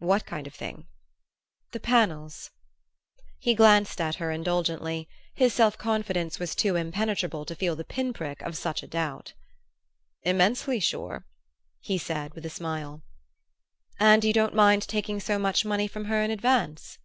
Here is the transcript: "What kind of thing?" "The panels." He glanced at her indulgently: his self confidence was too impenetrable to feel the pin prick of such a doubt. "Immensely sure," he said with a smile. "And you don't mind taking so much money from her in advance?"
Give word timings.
"What 0.00 0.26
kind 0.26 0.48
of 0.48 0.54
thing?" 0.56 0.88
"The 1.70 1.78
panels." 1.78 2.50
He 3.38 3.54
glanced 3.54 4.00
at 4.00 4.16
her 4.16 4.32
indulgently: 4.32 5.08
his 5.32 5.54
self 5.54 5.78
confidence 5.78 6.40
was 6.40 6.56
too 6.56 6.74
impenetrable 6.74 7.44
to 7.44 7.54
feel 7.54 7.76
the 7.76 7.84
pin 7.84 8.12
prick 8.12 8.42
of 8.42 8.56
such 8.56 8.82
a 8.82 8.88
doubt. 8.88 9.32
"Immensely 10.24 10.80
sure," 10.80 11.24
he 11.78 11.98
said 11.98 12.34
with 12.34 12.44
a 12.44 12.50
smile. 12.50 13.02
"And 14.00 14.24
you 14.24 14.32
don't 14.32 14.56
mind 14.56 14.88
taking 14.88 15.20
so 15.20 15.38
much 15.38 15.64
money 15.64 15.86
from 15.86 16.06
her 16.06 16.20
in 16.20 16.32
advance?" 16.32 16.98